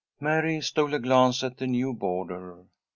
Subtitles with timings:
[0.19, 2.63] Mary stole a glance at the new boarder.